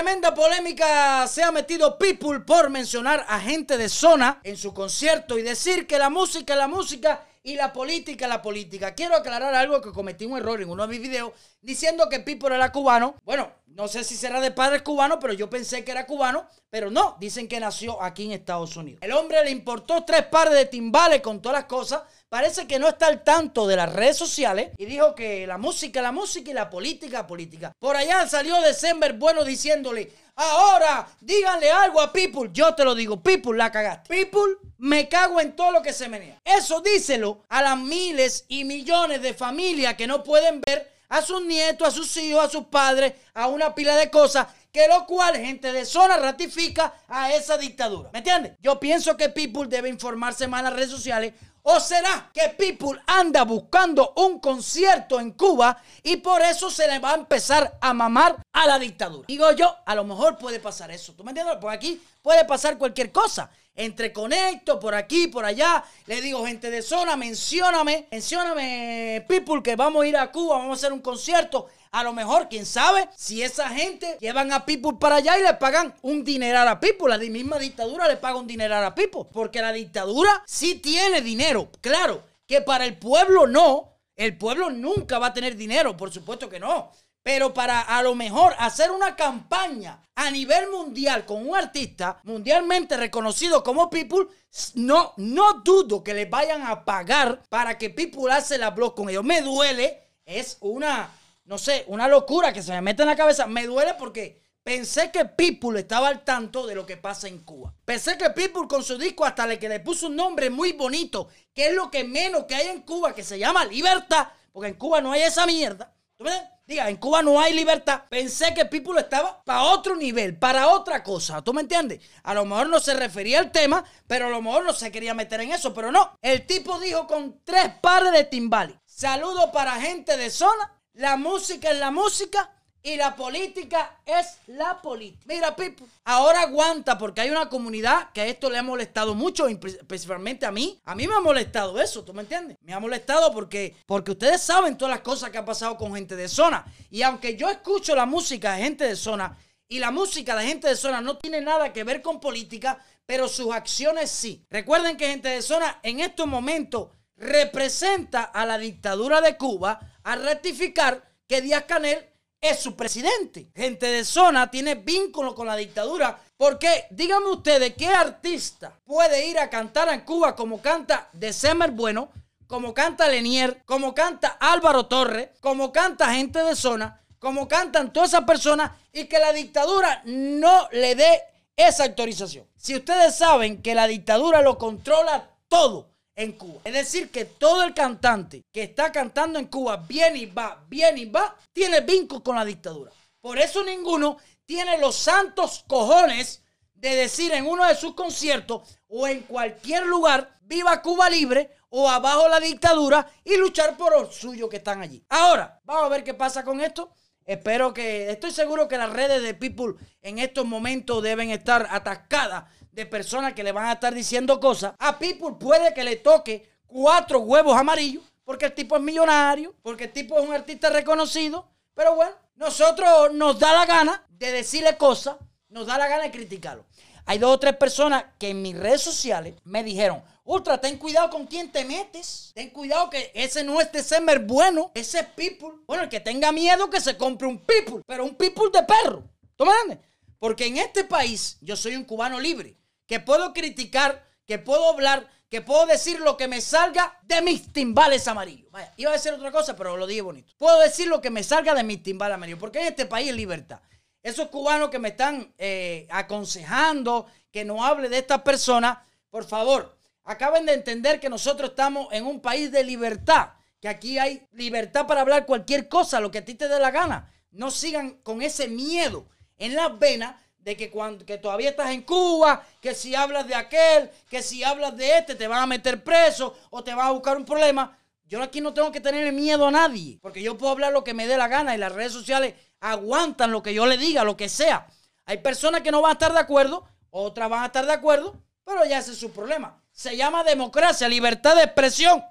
[0.00, 1.26] Tremenda polémica.
[1.26, 5.86] Se ha metido People por mencionar a gente de zona en su concierto y decir
[5.86, 8.94] que la música la música y la política la política.
[8.94, 12.54] Quiero aclarar algo que cometí un error en uno de mis videos diciendo que People
[12.54, 13.16] era cubano.
[13.24, 16.90] Bueno, no sé si será de padre cubano, pero yo pensé que era cubano, pero
[16.90, 19.00] no, dicen que nació aquí en Estados Unidos.
[19.02, 22.02] El hombre le importó tres pares de timbales con todas las cosas.
[22.28, 26.00] Parece que no está al tanto de las redes sociales y dijo que la música,
[26.00, 27.72] la música y la política, política.
[27.78, 31.08] Por allá salió December bueno diciéndole, ahora
[31.50, 32.50] díganle algo a People.
[32.52, 34.08] Yo te lo digo, People la cagaste.
[34.08, 36.40] People, me cago en todo lo que se menea.
[36.44, 41.44] Eso díselo a las miles y millones de familias que no pueden ver a sus
[41.44, 45.36] nietos, a sus hijos, a sus padres, a una pila de cosas, que lo cual
[45.36, 48.10] gente de zona ratifica a esa dictadura.
[48.12, 48.52] ¿Me entiendes?
[48.60, 51.34] Yo pienso que People debe informarse más en las redes sociales.
[51.62, 56.98] ¿O será que People anda buscando un concierto en Cuba y por eso se le
[56.98, 59.26] va a empezar a mamar a la dictadura?
[59.28, 61.12] Digo yo, a lo mejor puede pasar eso.
[61.12, 61.56] ¿Tú me entiendes?
[61.56, 65.84] Por aquí puede pasar cualquier cosa entre conecto por aquí, por allá.
[66.06, 70.78] Le digo, gente de zona, mencióname, mencióname, people, que vamos a ir a Cuba, vamos
[70.78, 71.68] a hacer un concierto.
[71.92, 75.54] A lo mejor, quién sabe, si esa gente llevan a People para allá y le
[75.54, 77.08] pagan un dineral a People.
[77.08, 79.22] La misma dictadura le paga un dineral a People.
[79.32, 81.68] Porque la dictadura sí tiene dinero.
[81.80, 83.88] Claro, que para el pueblo no.
[84.14, 86.92] El pueblo nunca va a tener dinero, por supuesto que no.
[87.22, 92.96] Pero para a lo mejor hacer una campaña a nivel mundial con un artista mundialmente
[92.96, 94.26] reconocido como People,
[94.74, 99.08] no, no dudo que le vayan a pagar para que People hace la blog con
[99.08, 99.24] ellos.
[99.24, 101.10] Me duele, es una,
[101.44, 103.46] no sé, una locura que se me mete en la cabeza.
[103.46, 107.74] Me duele porque pensé que People estaba al tanto de lo que pasa en Cuba.
[107.84, 111.28] Pensé que People con su disco hasta le que le puso un nombre muy bonito,
[111.54, 114.74] que es lo que menos que hay en Cuba, que se llama Libertad, porque en
[114.74, 115.92] Cuba no hay esa mierda.
[116.16, 116.24] ¿Tú
[116.70, 118.02] Diga, en Cuba no hay libertad.
[118.08, 121.42] Pensé que People estaba para otro nivel, para otra cosa.
[121.42, 122.00] ¿Tú me entiendes?
[122.22, 125.12] A lo mejor no se refería al tema, pero a lo mejor no se quería
[125.12, 125.74] meter en eso.
[125.74, 126.16] Pero no.
[126.22, 128.76] El tipo dijo con tres pares de timbales.
[128.86, 130.72] Saludo para gente de zona.
[130.94, 132.52] La música es la música.
[132.82, 135.24] Y la política es la política.
[135.26, 139.46] Mira, Pipo, ahora aguanta porque hay una comunidad que a esto le ha molestado mucho,
[139.86, 140.80] principalmente a mí.
[140.86, 142.56] A mí me ha molestado eso, ¿tú me entiendes?
[142.62, 146.16] Me ha molestado porque, porque ustedes saben todas las cosas que ha pasado con gente
[146.16, 146.64] de zona.
[146.90, 149.36] Y aunque yo escucho la música de gente de zona,
[149.70, 153.28] y la música de gente de zona no tiene nada que ver con política, pero
[153.28, 154.44] sus acciones sí.
[154.50, 160.16] Recuerden que gente de zona en estos momentos representa a la dictadura de Cuba a
[160.16, 162.09] rectificar que Díaz Canel
[162.40, 163.50] es su presidente.
[163.54, 166.18] Gente de zona tiene vínculo con la dictadura.
[166.36, 172.10] Porque díganme ustedes, ¿qué artista puede ir a cantar en Cuba como canta December Bueno,
[172.46, 178.10] como canta Lenier, como canta Álvaro Torres, como canta gente de zona, como cantan todas
[178.10, 181.22] esas personas y que la dictadura no le dé
[181.54, 182.46] esa autorización?
[182.56, 185.89] Si ustedes saben que la dictadura lo controla todo,
[186.20, 186.60] en Cuba.
[186.64, 191.00] Es decir, que todo el cantante que está cantando en Cuba viene y va, viene
[191.00, 192.92] y va, tiene vínculo con la dictadura.
[193.20, 196.42] Por eso ninguno tiene los santos cojones
[196.74, 201.88] de decir en uno de sus conciertos o en cualquier lugar, viva Cuba libre o
[201.88, 205.02] abajo la dictadura y luchar por los suyos que están allí.
[205.08, 206.90] Ahora, vamos a ver qué pasa con esto.
[207.30, 212.42] Espero que, estoy seguro que las redes de People en estos momentos deben estar atascadas
[212.72, 214.72] de personas que le van a estar diciendo cosas.
[214.80, 219.84] A People puede que le toque cuatro huevos amarillos porque el tipo es millonario, porque
[219.84, 221.46] el tipo es un artista reconocido.
[221.72, 225.14] Pero bueno, nosotros nos da la gana de decirle cosas,
[225.50, 226.64] nos da la gana de criticarlo.
[227.06, 231.10] Hay dos o tres personas que en mis redes sociales me dijeron, Ultra, ten cuidado
[231.10, 232.30] con quién te metes.
[232.36, 235.58] Ten cuidado que ese no es December bueno, ese es People.
[235.66, 239.02] Bueno, el que tenga miedo que se compre un People, pero un People de perro.
[239.34, 239.88] ¿Tú me entiendes?
[240.20, 245.10] Porque en este país yo soy un cubano libre que puedo criticar, que puedo hablar,
[245.28, 248.52] que puedo decir lo que me salga de mis timbales amarillos.
[248.52, 250.32] Vaya, iba a decir otra cosa, pero lo dije bonito.
[250.38, 253.16] Puedo decir lo que me salga de mis timbales amarillos, porque en este país hay
[253.16, 253.60] libertad.
[254.00, 258.78] Esos cubanos que me están eh, aconsejando que no hable de estas personas,
[259.10, 259.79] por favor,
[260.10, 263.30] acaben de entender que nosotros estamos en un país de libertad,
[263.60, 266.72] que aquí hay libertad para hablar cualquier cosa, lo que a ti te dé la
[266.72, 267.12] gana.
[267.30, 269.06] No sigan con ese miedo
[269.38, 273.36] en las venas de que, cuando, que todavía estás en Cuba, que si hablas de
[273.36, 276.90] aquel, que si hablas de este, te van a meter preso o te van a
[276.90, 277.78] buscar un problema.
[278.04, 280.94] Yo aquí no tengo que tener miedo a nadie, porque yo puedo hablar lo que
[280.94, 284.16] me dé la gana y las redes sociales aguantan lo que yo le diga, lo
[284.16, 284.66] que sea.
[285.04, 288.20] Hay personas que no van a estar de acuerdo, otras van a estar de acuerdo,
[288.44, 289.59] pero ya ese es su problema.
[289.80, 292.04] Se llama democracia, libertad de expresión.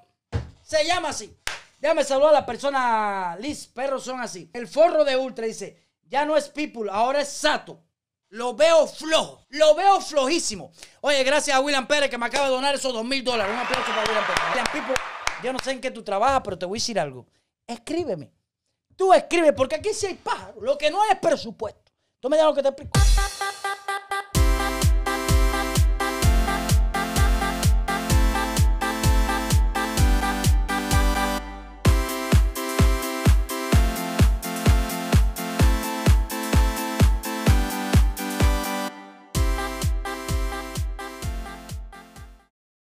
[0.63, 1.37] Se llama así.
[1.79, 4.49] Déjame saludar a la persona Liz, perros son así.
[4.53, 7.83] El forro de Ultra dice, Ya no es People, ahora es Sato.
[8.29, 9.45] Lo veo flojo.
[9.49, 10.71] Lo veo flojísimo.
[11.01, 13.53] Oye, gracias a William Pérez que me acaba de donar esos dos mil dólares.
[13.53, 14.41] Un aplauso para William Pérez.
[14.49, 14.95] William
[15.43, 17.27] yo no sé en qué tú trabajas, pero te voy a decir algo.
[17.67, 18.31] Escríbeme.
[18.95, 20.63] Tú escribe, porque aquí sí hay pájaros.
[20.63, 21.91] Lo que no es presupuesto.
[22.19, 23.08] Tú me das lo que te explico.